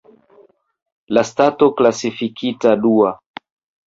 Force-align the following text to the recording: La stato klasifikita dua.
La 1.17 1.21
stato 1.31 1.67
klasifikita 1.81 2.73
dua. 2.87 3.13